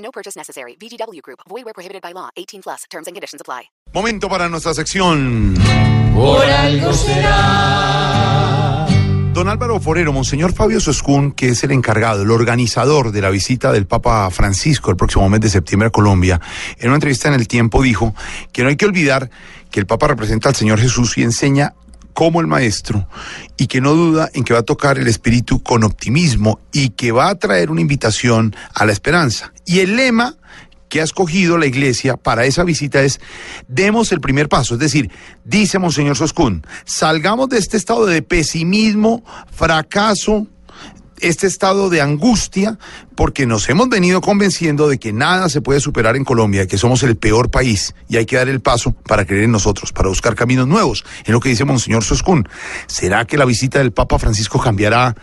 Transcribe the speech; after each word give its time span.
No 0.00 0.10
purchase 0.10 0.36
necessary. 0.36 0.76
VGW 0.76 1.22
Group. 1.22 1.40
Void 1.48 1.64
where 1.64 1.72
prohibited 1.72 2.02
by 2.02 2.12
law. 2.12 2.28
18 2.36 2.62
plus. 2.62 2.84
Terms 2.90 3.06
and 3.06 3.14
conditions 3.14 3.40
apply. 3.40 3.70
Momento 3.94 4.28
para 4.28 4.48
nuestra 4.48 4.74
sección. 4.74 5.54
Por 6.14 6.44
algo 6.44 6.92
será. 6.92 8.86
Don 9.32 9.48
Álvaro 9.48 9.78
Forero, 9.78 10.12
Monseñor 10.12 10.52
Fabio 10.52 10.80
Soscún, 10.80 11.30
que 11.32 11.50
es 11.50 11.62
el 11.62 11.70
encargado, 11.70 12.24
el 12.24 12.30
organizador 12.32 13.12
de 13.12 13.22
la 13.22 13.30
visita 13.30 13.70
del 13.70 13.86
Papa 13.86 14.28
Francisco 14.30 14.90
el 14.90 14.96
próximo 14.96 15.28
mes 15.28 15.40
de 15.40 15.48
septiembre 15.48 15.86
a 15.86 15.90
Colombia, 15.90 16.40
en 16.78 16.88
una 16.88 16.96
entrevista 16.96 17.28
en 17.28 17.34
El 17.34 17.46
Tiempo 17.46 17.80
dijo 17.80 18.12
que 18.52 18.64
no 18.64 18.70
hay 18.70 18.76
que 18.76 18.86
olvidar 18.86 19.30
que 19.70 19.78
el 19.78 19.86
Papa 19.86 20.08
representa 20.08 20.48
al 20.48 20.56
Señor 20.56 20.80
Jesús 20.80 21.16
y 21.16 21.22
enseña 21.22 21.74
como 22.20 22.42
el 22.42 22.46
maestro 22.46 23.08
y 23.56 23.66
que 23.66 23.80
no 23.80 23.94
duda 23.94 24.28
en 24.34 24.44
que 24.44 24.52
va 24.52 24.58
a 24.58 24.62
tocar 24.62 24.98
el 24.98 25.08
espíritu 25.08 25.62
con 25.62 25.84
optimismo 25.84 26.60
y 26.70 26.90
que 26.90 27.12
va 27.12 27.30
a 27.30 27.34
traer 27.36 27.70
una 27.70 27.80
invitación 27.80 28.54
a 28.74 28.84
la 28.84 28.92
esperanza. 28.92 29.54
Y 29.64 29.78
el 29.78 29.96
lema 29.96 30.36
que 30.90 31.00
ha 31.00 31.04
escogido 31.04 31.56
la 31.56 31.64
iglesia 31.64 32.18
para 32.18 32.44
esa 32.44 32.62
visita 32.62 33.00
es 33.00 33.22
demos 33.68 34.12
el 34.12 34.20
primer 34.20 34.50
paso, 34.50 34.74
es 34.74 34.80
decir, 34.80 35.10
dice 35.46 35.78
Monseñor 35.78 36.14
Soscún, 36.14 36.62
salgamos 36.84 37.48
de 37.48 37.56
este 37.56 37.78
estado 37.78 38.04
de 38.04 38.20
pesimismo, 38.20 39.24
fracaso, 39.50 40.46
este 41.20 41.46
estado 41.46 41.90
de 41.90 42.00
angustia, 42.00 42.78
porque 43.14 43.46
nos 43.46 43.68
hemos 43.68 43.88
venido 43.88 44.20
convenciendo 44.20 44.88
de 44.88 44.98
que 44.98 45.12
nada 45.12 45.48
se 45.48 45.60
puede 45.60 45.80
superar 45.80 46.16
en 46.16 46.24
Colombia, 46.24 46.66
que 46.66 46.78
somos 46.78 47.02
el 47.02 47.16
peor 47.16 47.50
país 47.50 47.94
y 48.08 48.16
hay 48.16 48.26
que 48.26 48.36
dar 48.36 48.48
el 48.48 48.60
paso 48.60 48.92
para 48.92 49.24
creer 49.24 49.44
en 49.44 49.52
nosotros, 49.52 49.92
para 49.92 50.08
buscar 50.08 50.34
caminos 50.34 50.66
nuevos, 50.66 51.04
en 51.24 51.32
lo 51.32 51.40
que 51.40 51.50
dice 51.50 51.64
Monseñor 51.64 52.04
Soscún. 52.04 52.48
¿Será 52.86 53.24
que 53.24 53.36
la 53.36 53.44
visita 53.44 53.78
del 53.78 53.92
Papa 53.92 54.18
Francisco 54.18 54.58
cambiará 54.60 55.14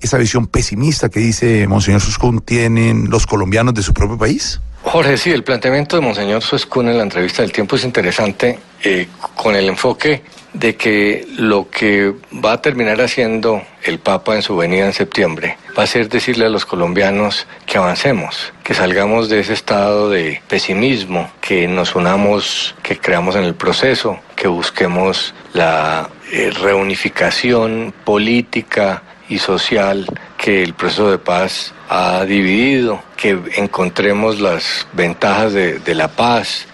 esa 0.00 0.18
visión 0.18 0.46
pesimista 0.46 1.08
que 1.08 1.20
dice 1.20 1.66
Monseñor 1.66 2.00
Soscún 2.00 2.40
tienen 2.40 3.10
los 3.10 3.26
colombianos 3.26 3.74
de 3.74 3.82
su 3.82 3.92
propio 3.92 4.18
país? 4.18 4.60
Jorge, 4.82 5.16
sí, 5.16 5.30
el 5.30 5.44
planteamiento 5.44 5.96
de 5.96 6.02
Monseñor 6.02 6.42
Suescún 6.42 6.88
en 6.88 6.98
la 6.98 7.04
entrevista 7.04 7.42
del 7.42 7.52
tiempo 7.52 7.76
es 7.76 7.84
interesante 7.84 8.58
eh, 8.82 9.06
con 9.36 9.54
el 9.54 9.68
enfoque 9.68 10.22
de 10.52 10.76
que 10.76 11.26
lo 11.36 11.70
que 11.70 12.12
va 12.44 12.54
a 12.54 12.60
terminar 12.60 13.00
haciendo 13.00 13.62
el 13.84 14.00
Papa 14.00 14.34
en 14.34 14.42
su 14.42 14.56
venida 14.56 14.84
en 14.84 14.92
septiembre 14.92 15.56
va 15.78 15.84
a 15.84 15.86
ser 15.86 16.08
decirle 16.08 16.46
a 16.46 16.50
los 16.50 16.66
colombianos 16.66 17.46
que 17.64 17.78
avancemos, 17.78 18.52
que 18.62 18.74
salgamos 18.74 19.28
de 19.28 19.40
ese 19.40 19.54
estado 19.54 20.10
de 20.10 20.42
pesimismo, 20.48 21.30
que 21.40 21.68
nos 21.68 21.94
unamos, 21.94 22.74
que 22.82 22.98
creamos 22.98 23.36
en 23.36 23.44
el 23.44 23.54
proceso, 23.54 24.18
que 24.36 24.48
busquemos 24.48 25.32
la 25.54 26.10
eh, 26.32 26.50
reunificación 26.50 27.94
política 28.04 29.02
y 29.28 29.38
social 29.38 30.06
que 30.38 30.62
el 30.62 30.74
proceso 30.74 31.10
de 31.10 31.18
paz 31.18 31.72
ha 31.88 32.24
dividido, 32.24 33.02
que 33.16 33.38
encontremos 33.56 34.40
las 34.40 34.86
ventajas 34.92 35.52
de, 35.52 35.94
la 35.94 36.08
paz, 36.08 36.66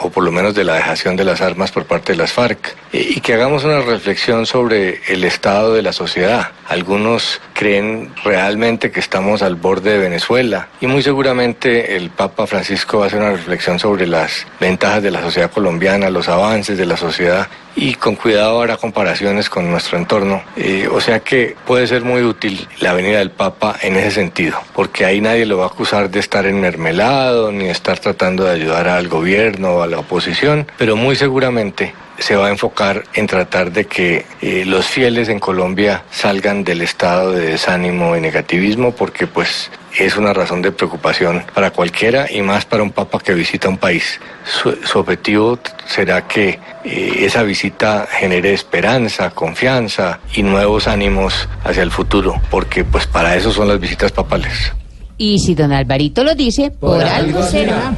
o 0.00 0.10
por 0.10 0.22
lo 0.22 0.30
menos 0.30 0.54
de 0.54 0.62
la 0.62 0.74
dejación 0.74 1.16
de 1.16 1.24
las 1.24 1.40
armas 1.40 1.72
por 1.72 1.84
parte 1.84 2.12
de 2.12 2.18
las 2.18 2.32
FARC, 2.32 2.76
y, 2.92 3.16
y 3.16 3.20
que 3.20 3.34
hagamos 3.34 3.64
una 3.64 3.80
reflexión 3.80 4.46
sobre 4.46 5.00
el 5.08 5.24
estado 5.24 5.74
de 5.74 5.82
la 5.82 5.92
sociedad. 5.92 6.52
Algunos 6.68 7.40
creen 7.54 8.12
realmente 8.24 8.90
que 8.90 9.00
estamos 9.00 9.42
al 9.42 9.56
borde 9.56 9.92
de 9.92 9.98
Venezuela 9.98 10.68
y 10.80 10.86
muy 10.86 11.02
seguramente 11.02 11.96
el 11.96 12.10
Papa 12.10 12.46
Francisco 12.46 12.98
va 12.98 13.04
a 13.04 13.06
hacer 13.08 13.20
una 13.20 13.32
reflexión 13.32 13.78
sobre 13.78 14.06
las 14.06 14.46
ventajas 14.60 15.02
de 15.02 15.10
la 15.10 15.22
sociedad 15.22 15.50
colombiana, 15.50 16.10
los 16.10 16.28
avances 16.28 16.76
de 16.76 16.86
la 16.86 16.96
sociedad 16.96 17.48
y 17.78 17.94
con 17.94 18.16
cuidado 18.16 18.60
hará 18.60 18.76
comparaciones 18.76 19.48
con 19.48 19.70
nuestro 19.70 19.96
entorno. 19.98 20.42
Eh, 20.56 20.88
o 20.90 21.00
sea 21.00 21.20
que 21.20 21.56
puede 21.66 21.86
ser 21.86 22.02
muy 22.02 22.22
útil 22.22 22.66
la 22.80 22.92
venida 22.92 23.18
del 23.18 23.30
Papa 23.30 23.76
en 23.80 23.96
ese 23.96 24.10
sentido, 24.10 24.60
porque 24.74 25.04
ahí 25.04 25.20
nadie 25.20 25.46
lo 25.46 25.58
va 25.58 25.64
a 25.64 25.68
acusar 25.68 26.10
de 26.10 26.18
estar 26.18 26.44
enmermelado 26.46 27.52
ni 27.52 27.66
de 27.66 27.70
estar 27.70 27.98
tratando 27.98 28.44
de 28.44 28.52
ayudar 28.52 28.88
al 28.88 29.08
gobierno 29.08 29.76
o 29.76 29.82
a 29.82 29.86
la 29.86 30.00
oposición, 30.00 30.66
pero 30.76 30.96
muy 30.96 31.14
seguramente 31.14 31.94
se 32.18 32.36
va 32.36 32.48
a 32.48 32.50
enfocar 32.50 33.04
en 33.14 33.26
tratar 33.26 33.72
de 33.72 33.86
que 33.86 34.26
eh, 34.40 34.64
los 34.66 34.86
fieles 34.86 35.28
en 35.28 35.38
Colombia 35.38 36.04
salgan 36.10 36.64
del 36.64 36.82
estado 36.82 37.32
de 37.32 37.46
desánimo 37.46 38.16
y 38.16 38.20
negativismo 38.20 38.92
porque 38.92 39.26
pues 39.26 39.70
es 39.98 40.16
una 40.16 40.32
razón 40.32 40.62
de 40.62 40.72
preocupación 40.72 41.44
para 41.54 41.70
cualquiera 41.70 42.30
y 42.30 42.42
más 42.42 42.64
para 42.64 42.82
un 42.82 42.90
papa 42.90 43.18
que 43.18 43.34
visita 43.34 43.68
un 43.68 43.78
país. 43.78 44.20
Su, 44.44 44.76
su 44.84 44.98
objetivo 44.98 45.58
será 45.86 46.26
que 46.26 46.58
eh, 46.84 47.12
esa 47.20 47.42
visita 47.42 48.06
genere 48.10 48.52
esperanza, 48.52 49.30
confianza 49.30 50.20
y 50.34 50.42
nuevos 50.42 50.88
ánimos 50.88 51.48
hacia 51.64 51.82
el 51.82 51.90
futuro, 51.90 52.40
porque 52.50 52.84
pues 52.84 53.06
para 53.06 53.36
eso 53.36 53.52
son 53.52 53.68
las 53.68 53.80
visitas 53.80 54.12
papales. 54.12 54.72
Y 55.16 55.40
si 55.40 55.54
don 55.54 55.72
Alvarito 55.72 56.22
lo 56.22 56.34
dice, 56.34 56.70
por, 56.70 57.02
algo 57.02 57.42
será. 57.42 57.92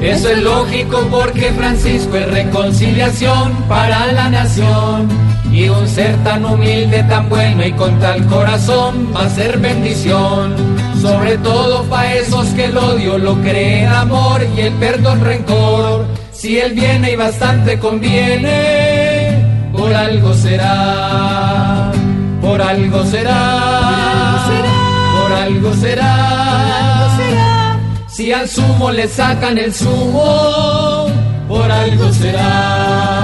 Eso 0.00 0.30
es 0.30 0.42
lógico 0.42 1.06
porque 1.10 1.52
Francisco 1.52 2.16
es 2.16 2.26
reconciliación 2.30 3.52
para 3.68 4.12
la 4.12 4.30
nación. 4.30 5.08
Y 5.52 5.68
un 5.68 5.86
ser 5.86 6.16
tan 6.24 6.44
humilde, 6.44 7.02
tan 7.02 7.28
bueno 7.28 7.66
y 7.66 7.72
con 7.72 7.98
tal 7.98 8.24
corazón 8.26 9.12
va 9.14 9.24
a 9.24 9.28
ser 9.28 9.58
bendición. 9.58 10.54
Sobre 11.02 11.36
todo 11.38 11.84
para 11.84 12.14
esos 12.14 12.46
que 12.48 12.66
el 12.66 12.78
odio 12.78 13.18
lo 13.18 13.34
cree 13.42 13.86
amor 13.86 14.40
y 14.56 14.60
el 14.60 14.72
perdón 14.74 15.20
rencor. 15.20 16.06
Si 16.32 16.58
él 16.58 16.72
viene 16.72 17.12
y 17.12 17.16
bastante 17.16 17.78
conviene, 17.78 19.44
por 19.72 19.92
algo 19.92 20.32
será. 20.32 21.92
Por 22.40 22.62
algo 22.62 23.04
será. 23.04 24.46
Por 25.20 25.32
algo 25.32 25.74
será. 25.74 26.49
Si 28.20 28.30
al 28.32 28.46
sumo 28.46 28.90
le 28.90 29.08
sacan 29.08 29.56
el 29.56 29.72
sumo, 29.72 31.06
por 31.48 31.72
algo 31.72 32.12
será. 32.12 33.19